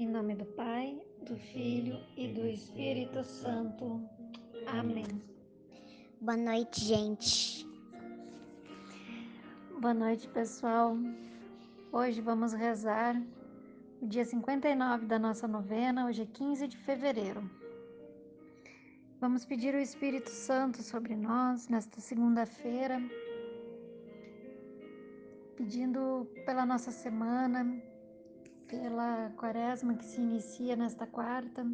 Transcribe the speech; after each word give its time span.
Em 0.00 0.08
nome 0.08 0.34
do 0.34 0.46
Pai, 0.46 0.98
do 1.26 1.36
Filho 1.36 2.00
e 2.16 2.26
do 2.28 2.46
Espírito 2.46 3.22
Santo. 3.22 4.00
Amém. 4.66 5.04
Boa 6.18 6.38
noite, 6.38 6.80
gente. 6.80 7.68
Boa 9.78 9.92
noite, 9.92 10.26
pessoal. 10.28 10.96
Hoje 11.92 12.22
vamos 12.22 12.54
rezar 12.54 13.14
o 14.00 14.06
dia 14.06 14.24
59 14.24 15.04
da 15.04 15.18
nossa 15.18 15.46
novena, 15.46 16.06
hoje 16.06 16.22
é 16.22 16.26
15 16.32 16.66
de 16.66 16.78
fevereiro. 16.78 17.42
Vamos 19.20 19.44
pedir 19.44 19.74
o 19.74 19.78
Espírito 19.78 20.30
Santo 20.30 20.82
sobre 20.82 21.14
nós 21.14 21.68
nesta 21.68 22.00
segunda-feira, 22.00 23.02
pedindo 25.58 26.26
pela 26.46 26.64
nossa 26.64 26.90
semana, 26.90 27.89
pela 28.70 29.30
quaresma 29.36 29.94
que 29.94 30.04
se 30.04 30.20
inicia 30.20 30.76
nesta 30.76 31.04
quarta. 31.04 31.66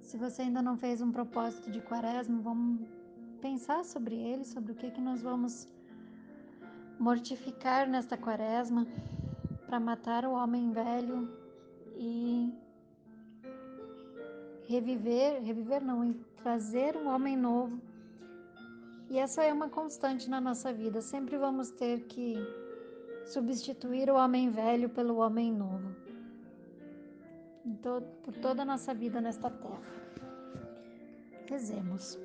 Se 0.00 0.16
você 0.16 0.42
ainda 0.42 0.62
não 0.62 0.76
fez 0.76 1.02
um 1.02 1.10
propósito 1.10 1.70
de 1.70 1.80
quaresma, 1.80 2.40
vamos 2.40 2.86
pensar 3.40 3.84
sobre 3.84 4.14
ele, 4.14 4.44
sobre 4.44 4.72
o 4.72 4.74
que, 4.76 4.90
que 4.92 5.00
nós 5.00 5.20
vamos 5.20 5.68
mortificar 7.00 7.88
nesta 7.88 8.16
quaresma 8.16 8.86
para 9.66 9.80
matar 9.80 10.24
o 10.24 10.32
homem 10.32 10.70
velho 10.70 11.28
e 11.96 12.54
reviver, 14.68 15.42
reviver 15.42 15.82
não, 15.82 16.04
e 16.04 16.14
trazer 16.42 16.96
um 16.96 17.08
homem 17.08 17.36
novo. 17.36 17.80
E 19.10 19.18
essa 19.18 19.42
é 19.42 19.52
uma 19.52 19.68
constante 19.68 20.30
na 20.30 20.40
nossa 20.40 20.72
vida, 20.72 21.00
sempre 21.02 21.36
vamos 21.36 21.70
ter 21.70 22.02
que 22.06 22.36
substituir 23.28 24.10
o 24.10 24.14
homem 24.16 24.50
velho 24.50 24.88
pelo 24.88 25.18
homem 25.18 25.52
novo. 25.52 25.94
Todo, 27.82 28.06
por 28.22 28.34
toda 28.34 28.62
a 28.62 28.64
nossa 28.64 28.94
vida 28.94 29.20
nesta 29.20 29.50
terra. 29.50 29.82
Rezemos. 31.46 32.18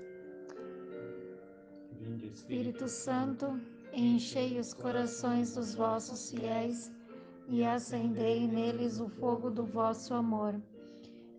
Espírito 2.24 2.88
Santo, 2.88 3.60
enchei 3.92 4.60
os 4.60 4.74
corações 4.74 5.56
dos 5.56 5.76
vossos 5.76 6.32
fiéis 6.32 6.92
e 7.50 7.64
acendei 7.64 8.48
neles 8.48 9.00
o 9.00 9.10
fogo 9.10 9.50
do 9.50 9.66
vosso 9.66 10.14
amor. 10.14 10.56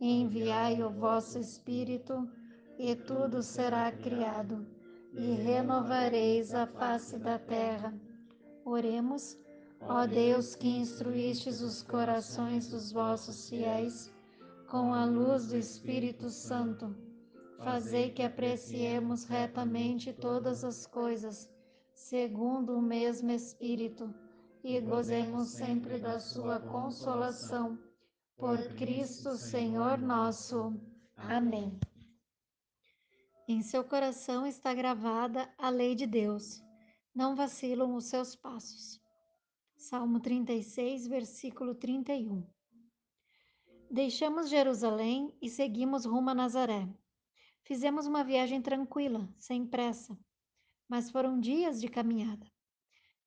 Enviai 0.00 0.82
o 0.82 0.90
vosso 0.90 1.38
Espírito, 1.38 2.28
e 2.78 2.94
tudo 2.94 3.42
será 3.42 3.90
criado, 3.92 4.66
e 5.12 5.32
renovareis 5.34 6.52
a 6.52 6.66
face 6.66 7.18
da 7.18 7.38
terra. 7.38 7.94
Oremos 8.64 9.38
Ó 9.86 10.06
Deus, 10.06 10.54
que 10.54 10.68
instruístes 10.68 11.60
os 11.60 11.82
corações 11.82 12.68
dos 12.68 12.90
vossos 12.90 13.50
fiéis 13.50 14.10
com 14.66 14.94
a 14.94 15.04
luz 15.04 15.48
do 15.48 15.58
Espírito 15.58 16.30
Santo, 16.30 16.96
fazei 17.58 18.10
que 18.10 18.22
apreciemos 18.22 19.24
retamente 19.24 20.10
todas 20.10 20.64
as 20.64 20.86
coisas, 20.86 21.50
segundo 21.92 22.72
o 22.78 22.82
mesmo 22.82 23.30
Espírito, 23.30 24.12
e 24.62 24.80
gozemos 24.80 25.48
sempre 25.48 25.98
da 25.98 26.18
sua 26.18 26.58
consolação. 26.58 27.78
Por 28.38 28.58
Cristo 28.76 29.36
Senhor 29.36 29.98
nosso. 29.98 30.74
Amém. 31.16 31.78
Em 33.46 33.62
seu 33.62 33.84
coração 33.84 34.46
está 34.46 34.72
gravada 34.72 35.46
a 35.58 35.68
lei 35.68 35.94
de 35.94 36.06
Deus. 36.06 36.62
Não 37.14 37.36
vacilam 37.36 37.94
os 37.94 38.06
seus 38.06 38.34
passos. 38.34 39.03
Salmo 39.84 40.18
36, 40.18 41.06
versículo 41.08 41.74
31. 41.74 42.42
Deixamos 43.90 44.48
Jerusalém 44.48 45.36
e 45.42 45.50
seguimos 45.50 46.06
rumo 46.06 46.30
a 46.30 46.34
Nazaré. 46.34 46.88
Fizemos 47.64 48.06
uma 48.06 48.24
viagem 48.24 48.62
tranquila, 48.62 49.28
sem 49.36 49.66
pressa, 49.66 50.18
mas 50.88 51.10
foram 51.10 51.38
dias 51.38 51.82
de 51.82 51.88
caminhada. 51.88 52.50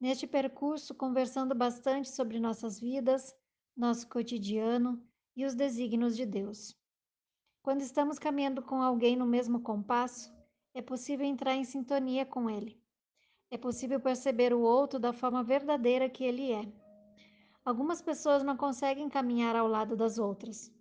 Neste 0.02 0.26
percurso, 0.26 0.96
conversando 0.96 1.54
bastante 1.54 2.10
sobre 2.10 2.40
nossas 2.40 2.80
vidas, 2.80 3.36
nosso 3.76 4.10
cotidiano 4.10 5.00
e 5.36 5.46
os 5.46 5.54
desígnios 5.54 6.18
de 6.18 6.26
Deus. 6.26 6.76
Quando 7.62 7.82
estamos 7.82 8.18
caminhando 8.18 8.64
com 8.64 8.82
alguém 8.82 9.16
no 9.16 9.28
mesmo 9.28 9.62
compasso, 9.62 10.34
é 10.74 10.82
possível 10.82 11.28
entrar 11.28 11.54
em 11.54 11.64
sintonia 11.64 12.26
com 12.26 12.50
ele 12.50 12.82
é 13.50 13.58
possível 13.58 14.00
perceber 14.00 14.54
o 14.54 14.60
outro 14.60 15.00
da 15.00 15.14
forma 15.14 15.44
verdadeira 15.44 16.10
que 16.10 16.24
ele 16.24 16.52
é. 16.52 16.66
Algumas 17.64 18.02
pessoas 18.02 18.44
não 18.44 18.58
conseguem 18.58 19.10
caminhar 19.10 19.56
ao 19.56 19.68
lado 19.68 19.96
das 19.96 20.18
outras, 20.18 20.72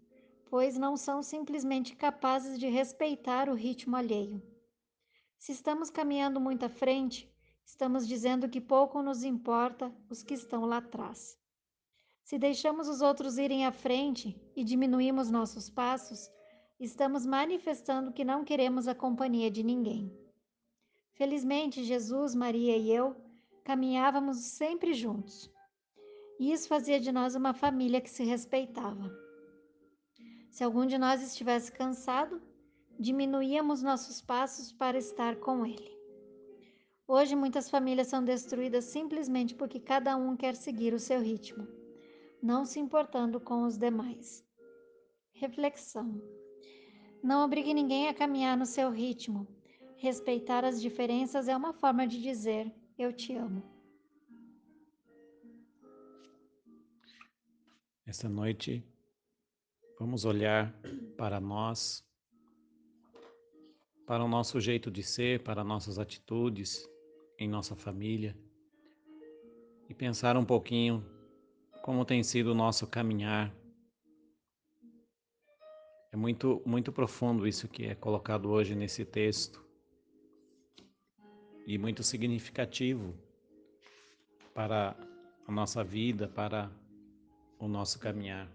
pois 0.48 0.76
não 0.76 0.96
são 0.96 1.22
simplesmente 1.22 1.94
capazes 1.94 2.58
de 2.58 2.68
respeitar 2.68 3.48
o 3.48 3.54
ritmo 3.54 3.96
alheio. 3.96 4.42
Se 5.38 5.52
estamos 5.52 5.90
caminhando 5.90 6.40
muito 6.40 6.64
à 6.64 6.68
frente, 6.68 7.32
estamos 7.64 8.06
dizendo 8.06 8.48
que 8.48 8.60
pouco 8.60 9.02
nos 9.02 9.22
importa 9.22 9.92
os 10.08 10.22
que 10.22 10.34
estão 10.34 10.64
lá 10.64 10.78
atrás. 10.78 11.38
Se 12.22 12.38
deixamos 12.38 12.88
os 12.88 13.00
outros 13.00 13.38
irem 13.38 13.64
à 13.64 13.70
frente 13.70 14.36
e 14.56 14.64
diminuímos 14.64 15.30
nossos 15.30 15.70
passos, 15.70 16.28
estamos 16.80 17.24
manifestando 17.24 18.12
que 18.12 18.24
não 18.24 18.44
queremos 18.44 18.88
a 18.88 18.94
companhia 18.94 19.50
de 19.50 19.62
ninguém. 19.62 20.25
Felizmente, 21.16 21.82
Jesus, 21.82 22.34
Maria 22.34 22.76
e 22.76 22.92
eu 22.92 23.16
caminhávamos 23.64 24.36
sempre 24.36 24.92
juntos. 24.92 25.50
E 26.38 26.52
isso 26.52 26.68
fazia 26.68 27.00
de 27.00 27.10
nós 27.10 27.34
uma 27.34 27.54
família 27.54 28.02
que 28.02 28.10
se 28.10 28.22
respeitava. 28.22 29.10
Se 30.50 30.62
algum 30.62 30.86
de 30.86 30.98
nós 30.98 31.22
estivesse 31.22 31.72
cansado, 31.72 32.40
diminuíamos 33.00 33.82
nossos 33.82 34.20
passos 34.20 34.72
para 34.72 34.98
estar 34.98 35.36
com 35.36 35.64
ele. 35.64 35.96
Hoje, 37.08 37.34
muitas 37.34 37.70
famílias 37.70 38.08
são 38.08 38.22
destruídas 38.22 38.84
simplesmente 38.84 39.54
porque 39.54 39.80
cada 39.80 40.16
um 40.16 40.36
quer 40.36 40.54
seguir 40.54 40.92
o 40.92 40.98
seu 40.98 41.20
ritmo, 41.20 41.66
não 42.42 42.66
se 42.66 42.78
importando 42.78 43.40
com 43.40 43.62
os 43.62 43.78
demais. 43.78 44.44
Reflexão: 45.32 46.20
Não 47.22 47.42
obrigue 47.42 47.72
ninguém 47.72 48.08
a 48.08 48.14
caminhar 48.14 48.56
no 48.56 48.66
seu 48.66 48.90
ritmo, 48.90 49.46
Respeitar 49.98 50.62
as 50.64 50.80
diferenças 50.80 51.48
é 51.48 51.56
uma 51.56 51.72
forma 51.72 52.06
de 52.06 52.20
dizer 52.20 52.70
eu 52.98 53.12
te 53.12 53.34
amo. 53.34 53.62
Esta 58.06 58.28
noite 58.28 58.86
vamos 59.98 60.24
olhar 60.24 60.72
para 61.16 61.40
nós, 61.40 62.04
para 64.06 64.22
o 64.22 64.28
nosso 64.28 64.60
jeito 64.60 64.90
de 64.90 65.02
ser, 65.02 65.42
para 65.42 65.64
nossas 65.64 65.98
atitudes 65.98 66.88
em 67.38 67.48
nossa 67.48 67.74
família 67.74 68.36
e 69.88 69.94
pensar 69.94 70.36
um 70.36 70.44
pouquinho 70.44 71.04
como 71.82 72.04
tem 72.04 72.22
sido 72.22 72.52
o 72.52 72.54
nosso 72.54 72.86
caminhar. 72.86 73.52
É 76.12 76.16
muito 76.16 76.62
muito 76.66 76.92
profundo 76.92 77.46
isso 77.46 77.66
que 77.66 77.86
é 77.86 77.94
colocado 77.94 78.50
hoje 78.50 78.74
nesse 78.74 79.04
texto 79.04 79.65
e 81.66 81.76
muito 81.76 82.02
significativo 82.02 83.12
para 84.54 84.96
a 85.46 85.52
nossa 85.52 85.82
vida, 85.82 86.28
para 86.28 86.70
o 87.58 87.66
nosso 87.66 87.98
caminhar. 87.98 88.48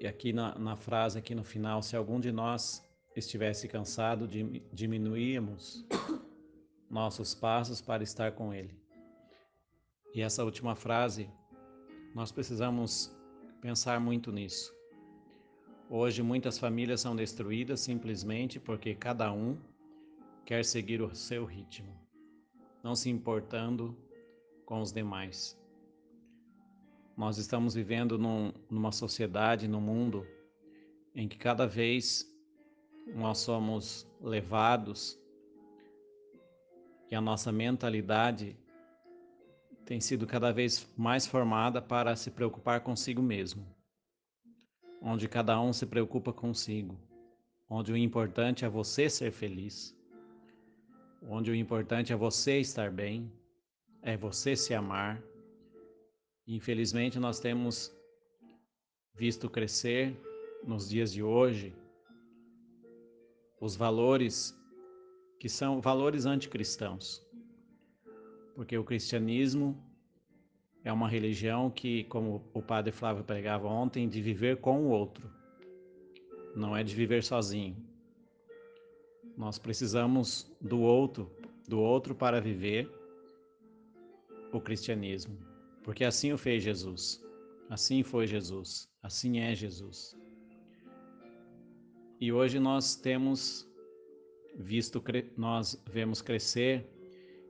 E 0.00 0.06
aqui 0.06 0.32
na, 0.32 0.58
na 0.58 0.76
frase, 0.76 1.18
aqui 1.18 1.34
no 1.34 1.42
final, 1.42 1.82
se 1.82 1.96
algum 1.96 2.20
de 2.20 2.30
nós 2.30 2.82
estivesse 3.16 3.66
cansado, 3.66 4.28
diminuíamos 4.72 5.86
nossos 6.88 7.34
passos 7.34 7.80
para 7.80 8.02
estar 8.02 8.32
com 8.32 8.52
Ele. 8.52 8.78
E 10.14 10.20
essa 10.22 10.44
última 10.44 10.74
frase, 10.74 11.30
nós 12.14 12.30
precisamos 12.30 13.10
pensar 13.60 14.00
muito 14.00 14.30
nisso. 14.32 14.74
Hoje 15.88 16.22
muitas 16.22 16.58
famílias 16.58 17.00
são 17.00 17.16
destruídas 17.16 17.80
simplesmente 17.80 18.60
porque 18.60 18.94
cada 18.94 19.32
um 19.32 19.58
quer 20.44 20.64
seguir 20.64 21.00
o 21.00 21.14
seu 21.14 21.44
ritmo, 21.44 21.94
não 22.82 22.94
se 22.94 23.08
importando 23.08 23.96
com 24.64 24.80
os 24.80 24.92
demais. 24.92 25.58
Nós 27.16 27.38
estamos 27.38 27.74
vivendo 27.74 28.18
num, 28.18 28.52
numa 28.70 28.92
sociedade, 28.92 29.68
num 29.68 29.80
mundo, 29.80 30.26
em 31.14 31.28
que 31.28 31.36
cada 31.36 31.66
vez 31.66 32.26
nós 33.14 33.38
somos 33.38 34.06
levados 34.20 35.18
e 37.10 37.14
a 37.14 37.20
nossa 37.20 37.50
mentalidade 37.50 38.56
tem 39.84 40.00
sido 40.00 40.26
cada 40.26 40.52
vez 40.52 40.88
mais 40.96 41.26
formada 41.26 41.82
para 41.82 42.14
se 42.14 42.30
preocupar 42.30 42.80
consigo 42.80 43.20
mesmo, 43.20 43.66
onde 45.02 45.28
cada 45.28 45.60
um 45.60 45.72
se 45.72 45.84
preocupa 45.84 46.32
consigo, 46.32 46.96
onde 47.68 47.92
o 47.92 47.96
importante 47.96 48.64
é 48.64 48.68
você 48.68 49.10
ser 49.10 49.32
feliz 49.32 49.98
onde 51.22 51.50
o 51.50 51.54
importante 51.54 52.12
é 52.12 52.16
você 52.16 52.58
estar 52.58 52.90
bem, 52.90 53.30
é 54.02 54.16
você 54.16 54.56
se 54.56 54.74
amar 54.74 55.22
Infelizmente, 56.52 57.16
nós 57.20 57.38
temos 57.38 57.96
visto 59.14 59.48
crescer 59.48 60.20
nos 60.66 60.88
dias 60.88 61.12
de 61.12 61.22
hoje 61.22 61.72
os 63.60 63.76
valores 63.76 64.52
que 65.38 65.48
são 65.48 65.80
valores 65.80 66.26
anticristãos. 66.26 67.24
Porque 68.56 68.76
o 68.76 68.82
cristianismo 68.82 69.80
é 70.82 70.92
uma 70.92 71.08
religião 71.08 71.70
que, 71.70 72.02
como 72.04 72.50
o 72.52 72.60
padre 72.60 72.90
Flávio 72.90 73.22
pregava 73.22 73.68
ontem, 73.68 74.08
de 74.08 74.20
viver 74.20 74.56
com 74.56 74.86
o 74.86 74.88
outro, 74.88 75.30
não 76.56 76.76
é 76.76 76.82
de 76.82 76.96
viver 76.96 77.22
sozinho. 77.22 77.76
Nós 79.36 79.58
precisamos 79.58 80.50
do 80.60 80.80
outro, 80.80 81.30
do 81.68 81.80
outro 81.80 82.14
para 82.14 82.40
viver 82.40 82.90
o 84.52 84.60
cristianismo, 84.60 85.38
porque 85.82 86.04
assim 86.04 86.32
o 86.32 86.38
fez 86.38 86.62
Jesus, 86.62 87.22
assim 87.68 88.02
foi 88.02 88.26
Jesus, 88.26 88.88
assim 89.02 89.38
é 89.38 89.54
Jesus. 89.54 90.16
E 92.20 92.32
hoje 92.32 92.58
nós 92.58 92.96
temos 92.96 93.66
visto, 94.58 95.02
nós 95.36 95.82
vemos 95.90 96.20
crescer, 96.20 96.86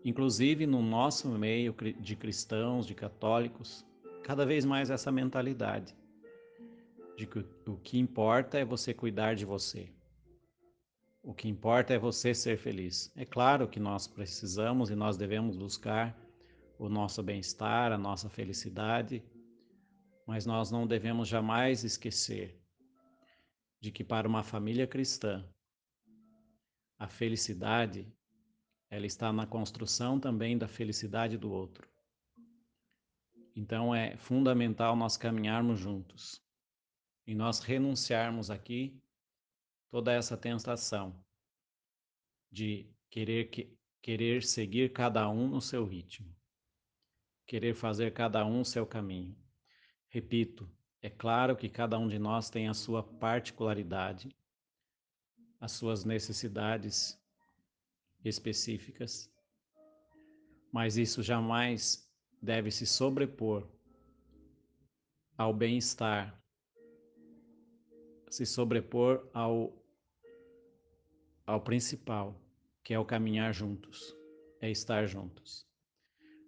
inclusive 0.05 0.67
no 0.67 0.83
nosso 0.83 1.29
meio 1.29 1.75
de 1.99 2.15
cristãos, 2.15 2.87
de 2.87 2.95
católicos, 2.95 3.85
cada 4.23 4.47
vez 4.47 4.65
mais 4.65 4.91
essa 4.91 5.11
mentalidade 5.11 5.97
de 7.17 7.27
que 7.27 7.45
o 7.67 7.77
que 7.77 7.99
importa 7.99 8.59
é 8.59 8.65
você 8.65 8.95
cuidar 8.95 9.35
de 9.35 9.45
você. 9.45 9.91
O 11.23 11.35
que 11.35 11.49
importa 11.49 11.93
é 11.93 11.99
você 11.99 12.35
ser 12.35 12.57
feliz. 12.57 13.13
É 13.15 13.25
claro 13.25 13.69
que 13.69 13.79
nós 13.79 14.07
precisamos 14.07 14.91
e 14.91 14.95
nós 14.95 15.17
devemos 15.17 15.57
buscar 15.57 16.19
o 16.79 16.89
nosso 16.89 17.23
bem-estar, 17.23 17.93
a 17.93 17.99
nossa 17.99 18.31
felicidade, 18.31 19.23
mas 20.27 20.47
nós 20.47 20.71
não 20.71 20.87
devemos 20.87 21.29
jamais 21.29 21.85
esquecer 21.85 22.59
de 23.81 23.91
que 23.91 24.03
para 24.03 24.27
uma 24.27 24.43
família 24.43 24.87
cristã, 24.87 25.47
a 26.99 27.07
felicidade 27.07 28.11
ela 28.91 29.07
está 29.07 29.33
na 29.33 29.47
construção 29.47 30.19
também 30.19 30.59
da 30.59 30.67
felicidade 30.67 31.37
do 31.37 31.51
outro. 31.53 31.89
Então 33.55 33.95
é 33.95 34.17
fundamental 34.17 34.97
nós 34.97 35.17
caminharmos 35.17 35.79
juntos 35.79 36.43
e 37.27 37.35
nós 37.35 37.61
renunciarmos 37.61 38.51
aqui 38.51 39.01
toda 39.91 40.13
essa 40.13 40.37
tentação 40.37 41.15
de 42.51 42.89
querer 43.11 43.51
que, 43.51 43.77
querer 44.01 44.43
seguir 44.43 44.93
cada 44.93 45.29
um 45.29 45.49
no 45.49 45.61
seu 45.61 45.85
ritmo 45.85 46.35
querer 47.51 47.75
fazer 47.75 48.13
cada 48.13 48.47
um 48.47 48.63
seu 48.63 48.87
caminho. 48.87 49.37
Repito, 50.09 50.71
é 51.03 51.11
claro 51.11 51.57
que 51.57 51.69
cada 51.69 51.99
um 51.99 52.07
de 52.07 52.17
nós 52.17 52.49
tem 52.49 52.69
a 52.69 52.75
sua 52.75 53.03
particularidade, 53.03 54.33
as 55.61 55.73
suas 55.73 56.05
necessidades 56.05 57.21
específicas, 58.25 59.29
mas 60.71 60.97
isso 60.97 61.25
jamais 61.25 62.09
deve 62.41 62.71
se 62.71 62.87
sobrepor 62.87 63.69
ao 65.37 65.53
bem-estar, 65.53 66.41
se 68.31 68.47
sobrepor 68.47 69.29
ao, 69.35 69.80
ao 71.47 71.61
principal, 71.61 72.35
que 72.83 72.95
é 72.95 72.99
o 72.99 73.05
caminhar 73.05 73.53
juntos, 73.53 74.17
é 74.61 74.71
estar 74.71 75.07
juntos. 75.07 75.67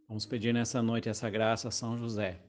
Vamos 0.09 0.27
pedir 0.27 0.53
nessa 0.53 0.83
noite 0.83 1.09
essa 1.09 1.31
graça 1.31 1.69
a 1.69 1.71
São 1.71 1.99
José. 1.99 2.41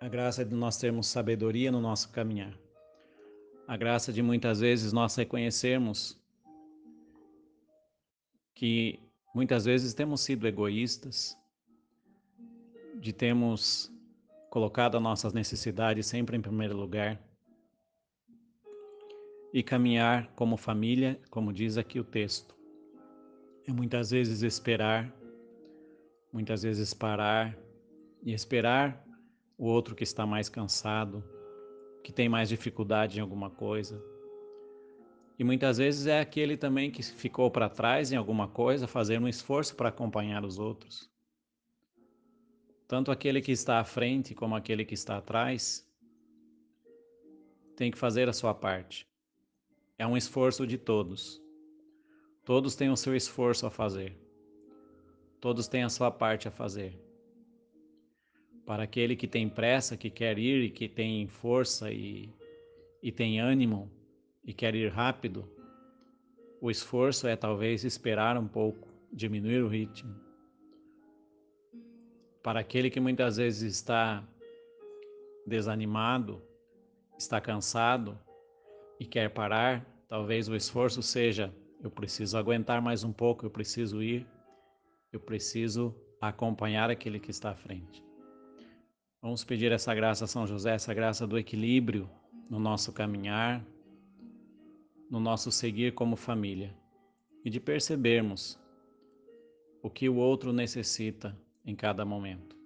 A 0.00 0.08
graça 0.08 0.44
de 0.44 0.54
nós 0.54 0.76
termos 0.78 1.06
sabedoria 1.06 1.70
no 1.70 1.80
nosso 1.80 2.10
caminhar. 2.10 2.56
A 3.66 3.76
graça 3.76 4.12
de 4.12 4.22
muitas 4.22 4.60
vezes 4.60 4.92
nós 4.92 5.14
reconhecermos 5.16 6.18
que 8.54 9.00
muitas 9.34 9.64
vezes 9.64 9.92
temos 9.92 10.22
sido 10.22 10.46
egoístas, 10.46 11.36
de 13.00 13.12
termos 13.12 13.92
colocado 14.48 14.96
as 14.96 15.02
nossas 15.02 15.32
necessidades 15.32 16.06
sempre 16.06 16.36
em 16.36 16.40
primeiro 16.40 16.76
lugar 16.76 17.20
e 19.52 19.62
caminhar 19.62 20.32
como 20.34 20.56
família, 20.56 21.20
como 21.30 21.52
diz 21.52 21.78
aqui 21.78 21.98
o 21.98 22.04
texto. 22.04 22.56
É 23.66 23.72
muitas 23.72 24.10
vezes 24.10 24.42
esperar 24.42 25.12
Muitas 26.36 26.62
vezes 26.62 26.92
parar 26.92 27.56
e 28.22 28.34
esperar 28.34 29.02
o 29.56 29.64
outro 29.64 29.94
que 29.94 30.04
está 30.04 30.26
mais 30.26 30.50
cansado, 30.50 31.24
que 32.04 32.12
tem 32.12 32.28
mais 32.28 32.50
dificuldade 32.50 33.16
em 33.16 33.22
alguma 33.22 33.48
coisa. 33.48 34.04
E 35.38 35.42
muitas 35.42 35.78
vezes 35.78 36.06
é 36.06 36.20
aquele 36.20 36.54
também 36.54 36.90
que 36.90 37.02
ficou 37.02 37.50
para 37.50 37.70
trás 37.70 38.12
em 38.12 38.16
alguma 38.16 38.46
coisa, 38.48 38.86
fazer 38.86 39.18
um 39.18 39.26
esforço 39.26 39.74
para 39.74 39.88
acompanhar 39.88 40.44
os 40.44 40.58
outros. 40.58 41.10
Tanto 42.86 43.10
aquele 43.10 43.40
que 43.40 43.52
está 43.52 43.80
à 43.80 43.84
frente 43.84 44.34
como 44.34 44.54
aquele 44.54 44.84
que 44.84 44.92
está 44.92 45.16
atrás 45.16 45.90
tem 47.76 47.90
que 47.90 47.96
fazer 47.96 48.28
a 48.28 48.32
sua 48.34 48.52
parte. 48.52 49.08
É 49.98 50.06
um 50.06 50.16
esforço 50.16 50.66
de 50.66 50.76
todos. 50.76 51.42
Todos 52.44 52.74
têm 52.76 52.90
o 52.90 52.96
seu 52.96 53.16
esforço 53.16 53.66
a 53.66 53.70
fazer. 53.70 54.14
Todos 55.40 55.68
têm 55.68 55.84
a 55.84 55.88
sua 55.88 56.10
parte 56.10 56.46
a 56.46 56.50
fazer. 56.50 57.00
Para 58.66 58.82
aquele 58.82 59.16
que 59.16 59.26
tem 59.26 59.48
pressa, 59.48 59.96
que 59.96 60.10
quer 60.10 60.38
ir 60.38 60.64
e 60.64 60.70
que 60.70 60.86
tem 60.86 61.26
força 61.26 61.90
e, 61.90 62.28
e 63.02 63.10
tem 63.10 63.40
ânimo 63.40 63.90
e 64.44 64.52
quer 64.52 64.74
ir 64.74 64.92
rápido, 64.92 65.48
o 66.60 66.70
esforço 66.70 67.26
é 67.26 67.34
talvez 67.34 67.82
esperar 67.82 68.36
um 68.36 68.46
pouco, 68.46 68.88
diminuir 69.10 69.62
o 69.62 69.68
ritmo. 69.68 70.14
Para 72.42 72.60
aquele 72.60 72.90
que 72.90 73.00
muitas 73.00 73.38
vezes 73.38 73.76
está 73.76 74.22
desanimado, 75.46 76.42
está 77.16 77.40
cansado 77.40 78.18
e 78.98 79.04
quer 79.04 79.30
parar, 79.30 79.84
talvez 80.08 80.48
o 80.48 80.56
esforço 80.56 81.02
seja: 81.02 81.54
eu 81.82 81.90
preciso 81.90 82.36
aguentar 82.36 82.80
mais 82.80 83.04
um 83.04 83.12
pouco, 83.12 83.44
eu 83.46 83.50
preciso 83.50 84.02
ir 84.02 84.26
eu 85.16 85.20
preciso 85.20 85.94
acompanhar 86.20 86.90
aquele 86.90 87.18
que 87.18 87.30
está 87.30 87.50
à 87.50 87.54
frente. 87.54 88.04
Vamos 89.22 89.44
pedir 89.44 89.72
essa 89.72 89.94
graça 89.94 90.24
a 90.24 90.28
São 90.28 90.46
José, 90.46 90.74
essa 90.74 90.92
graça 90.92 91.26
do 91.26 91.38
equilíbrio 91.38 92.08
no 92.50 92.58
nosso 92.58 92.92
caminhar, 92.92 93.64
no 95.10 95.18
nosso 95.18 95.50
seguir 95.50 95.94
como 95.94 96.16
família 96.16 96.76
e 97.44 97.50
de 97.50 97.58
percebermos 97.58 98.58
o 99.82 99.88
que 99.88 100.08
o 100.08 100.16
outro 100.16 100.52
necessita 100.52 101.36
em 101.64 101.74
cada 101.74 102.04
momento. 102.04 102.56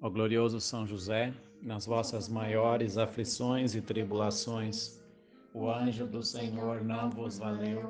Ó 0.00 0.10
glorioso 0.10 0.60
São 0.60 0.86
José, 0.86 1.32
nas 1.62 1.86
vossas 1.86 2.28
maiores 2.28 2.98
aflições 2.98 3.74
e 3.74 3.80
tribulações, 3.80 5.00
o 5.54 5.70
anjo 5.70 6.06
do 6.06 6.22
Senhor 6.22 6.82
não 6.82 7.08
vos 7.08 7.38
valeu, 7.38 7.88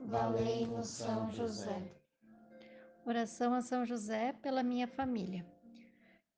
valei-vos 0.00 0.86
São 0.86 1.30
José. 1.32 1.92
Oração 3.04 3.52
a 3.52 3.62
São 3.62 3.84
José 3.84 4.32
pela 4.40 4.62
minha 4.62 4.86
família. 4.86 5.44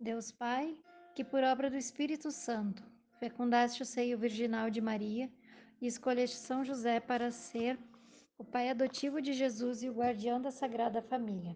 Deus 0.00 0.32
Pai, 0.32 0.74
que 1.14 1.22
por 1.22 1.44
obra 1.44 1.68
do 1.68 1.76
Espírito 1.76 2.30
Santo 2.30 2.82
fecundaste 3.18 3.82
o 3.82 3.86
seio 3.86 4.16
virginal 4.18 4.70
de 4.70 4.80
Maria 4.80 5.30
e 5.80 5.86
escolheste 5.86 6.36
São 6.36 6.64
José 6.64 7.00
para 7.00 7.30
ser 7.30 7.78
o 8.38 8.44
pai 8.44 8.70
adotivo 8.70 9.20
de 9.20 9.32
Jesus 9.32 9.82
e 9.82 9.90
o 9.90 9.94
guardião 9.94 10.40
da 10.40 10.50
Sagrada 10.50 11.02
Família. 11.02 11.54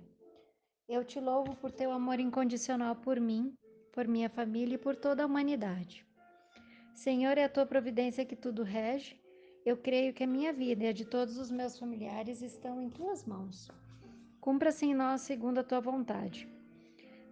Eu 0.86 1.02
te 1.04 1.18
louvo 1.18 1.56
por 1.56 1.72
teu 1.72 1.90
amor 1.90 2.20
incondicional 2.20 2.94
por 2.94 3.18
mim, 3.18 3.56
por 3.96 4.06
minha 4.06 4.28
família 4.28 4.74
e 4.74 4.78
por 4.78 4.94
toda 4.94 5.22
a 5.22 5.26
humanidade. 5.26 6.04
Senhor, 6.92 7.38
é 7.38 7.44
a 7.44 7.48
tua 7.48 7.64
providência 7.64 8.26
que 8.26 8.36
tudo 8.36 8.62
rege. 8.62 9.18
Eu 9.64 9.74
creio 9.78 10.12
que 10.12 10.22
a 10.22 10.26
minha 10.26 10.52
vida 10.52 10.84
e 10.84 10.88
a 10.88 10.92
de 10.92 11.06
todos 11.06 11.38
os 11.38 11.50
meus 11.50 11.78
familiares 11.78 12.42
estão 12.42 12.82
em 12.82 12.90
tuas 12.90 13.24
mãos. 13.24 13.70
Cumpra-se 14.38 14.84
em 14.84 14.94
nós 14.94 15.22
segundo 15.22 15.60
a 15.60 15.64
tua 15.64 15.80
vontade. 15.80 16.46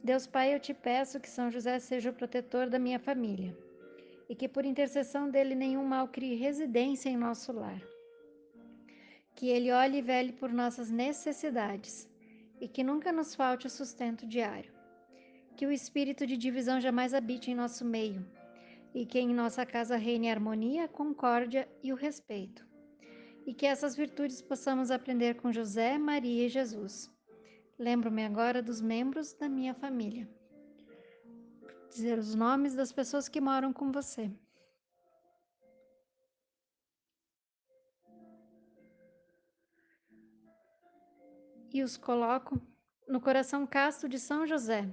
Deus 0.02 0.26
Pai, 0.26 0.54
eu 0.54 0.58
te 0.58 0.72
peço 0.72 1.20
que 1.20 1.28
São 1.28 1.50
José 1.50 1.78
seja 1.78 2.08
o 2.08 2.14
protetor 2.14 2.70
da 2.70 2.78
minha 2.78 2.98
família 2.98 3.54
e 4.26 4.34
que 4.34 4.48
por 4.48 4.64
intercessão 4.64 5.28
dele 5.30 5.54
nenhum 5.54 5.84
mal 5.84 6.08
crie 6.08 6.34
residência 6.34 7.10
em 7.10 7.16
nosso 7.16 7.52
lar. 7.52 7.82
Que 9.34 9.50
ele 9.50 9.70
olhe 9.70 9.98
e 9.98 10.02
vele 10.02 10.32
por 10.32 10.50
nossas 10.50 10.90
necessidades 10.90 12.08
e 12.58 12.66
que 12.66 12.82
nunca 12.82 13.12
nos 13.12 13.34
falte 13.34 13.66
o 13.66 13.70
sustento 13.70 14.26
diário. 14.26 14.73
Que 15.56 15.66
o 15.66 15.72
espírito 15.72 16.26
de 16.26 16.36
divisão 16.36 16.80
jamais 16.80 17.14
habite 17.14 17.50
em 17.50 17.54
nosso 17.54 17.84
meio 17.84 18.26
e 18.94 19.06
que 19.06 19.18
em 19.18 19.34
nossa 19.34 19.64
casa 19.64 19.96
reine 19.96 20.28
a 20.28 20.32
harmonia, 20.32 20.84
a 20.84 20.88
concórdia 20.88 21.68
e 21.82 21.92
o 21.92 21.96
respeito 21.96 22.64
e 23.46 23.52
que 23.52 23.66
essas 23.66 23.94
virtudes 23.94 24.40
possamos 24.40 24.90
aprender 24.90 25.34
com 25.36 25.52
José, 25.52 25.98
Maria 25.98 26.46
e 26.46 26.48
Jesus. 26.48 27.10
Lembro-me 27.78 28.24
agora 28.24 28.62
dos 28.62 28.80
membros 28.80 29.34
da 29.34 29.48
minha 29.48 29.74
família. 29.74 30.28
dizer 31.90 32.18
os 32.18 32.34
nomes 32.34 32.74
das 32.74 32.92
pessoas 32.92 33.28
que 33.28 33.40
moram 33.40 33.72
com 33.72 33.92
você. 33.92 34.28
E 41.72 41.82
os 41.82 41.96
coloco 41.96 42.60
no 43.08 43.20
coração 43.20 43.64
casto 43.66 44.08
de 44.08 44.18
São 44.18 44.44
José, 44.44 44.88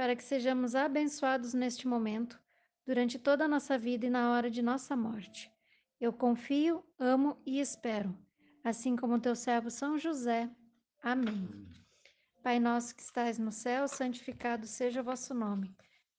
para 0.00 0.16
que 0.16 0.24
sejamos 0.24 0.74
abençoados 0.74 1.52
neste 1.52 1.86
momento, 1.86 2.40
durante 2.86 3.18
toda 3.18 3.44
a 3.44 3.48
nossa 3.48 3.76
vida 3.76 4.06
e 4.06 4.08
na 4.08 4.32
hora 4.32 4.50
de 4.50 4.62
nossa 4.62 4.96
morte. 4.96 5.52
Eu 6.00 6.10
confio, 6.10 6.82
amo 6.98 7.36
e 7.44 7.60
espero, 7.60 8.16
assim 8.64 8.96
como 8.96 9.20
teu 9.20 9.36
servo 9.36 9.70
São 9.70 9.98
José. 9.98 10.50
Amém. 11.02 11.68
Pai 12.42 12.58
nosso 12.58 12.96
que 12.96 13.02
estais 13.02 13.38
no 13.38 13.52
céu, 13.52 13.86
santificado 13.86 14.66
seja 14.66 15.02
o 15.02 15.04
vosso 15.04 15.34
nome. 15.34 15.70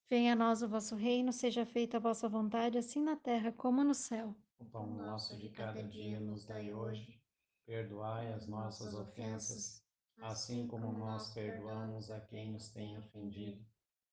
Venha 0.07 0.33
a 0.33 0.35
nós 0.35 0.61
o 0.61 0.69
vosso 0.69 0.95
reino, 0.95 1.33
seja 1.33 1.65
feita 1.65 1.97
a 1.97 1.99
vossa 1.99 2.29
vontade, 2.29 2.77
assim 2.77 3.01
na 3.01 3.15
terra 3.15 3.51
como 3.51 3.83
no 3.83 3.95
céu. 3.95 4.35
O 4.59 4.65
pão 4.65 4.85
nosso 4.85 5.35
de 5.39 5.49
cada 5.49 5.81
dia 5.81 6.19
nos 6.19 6.45
dai 6.45 6.71
hoje. 6.71 7.19
Perdoai 7.65 8.31
as 8.31 8.45
nossas 8.45 8.93
ofensas, 8.93 9.83
assim 10.19 10.67
como 10.67 10.91
nós 10.91 11.33
perdoamos 11.33 12.11
a 12.11 12.21
quem 12.21 12.51
nos 12.51 12.69
tem 12.69 12.95
ofendido. 12.99 13.70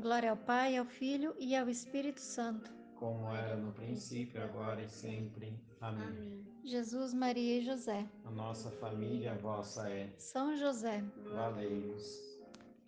Glória 0.00 0.30
ao 0.30 0.36
Pai, 0.36 0.76
ao 0.76 0.84
Filho 0.84 1.34
e 1.38 1.56
ao 1.56 1.70
Espírito 1.70 2.20
Santo. 2.20 2.70
Como 2.96 3.34
era 3.34 3.56
no 3.56 3.72
princípio, 3.72 4.42
agora 4.42 4.82
e 4.82 4.88
sempre. 4.88 5.58
Amém. 5.80 6.06
Amém. 6.06 6.46
Jesus, 6.62 7.14
Maria 7.14 7.60
e 7.60 7.62
José. 7.62 8.06
A 8.24 8.30
nossa 8.30 8.70
família 8.72 9.34
vossa 9.36 9.88
é. 9.88 10.12
São 10.18 10.54
José. 10.56 11.02
Valei-nos. 11.32 12.04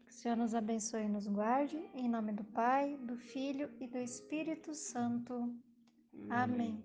Que 0.05 0.11
o 0.11 0.15
Senhor 0.15 0.37
nos 0.37 0.55
abençoe 0.55 1.05
e 1.05 1.09
nos 1.09 1.27
guarde. 1.27 1.79
Em 1.95 2.09
nome 2.09 2.33
do 2.33 2.45
Pai, 2.45 2.99
do 2.99 3.17
Filho 3.17 3.71
e 3.81 3.87
do 3.87 3.99
Espírito 3.99 4.75
Santo. 4.75 5.55
Amém. 6.29 6.85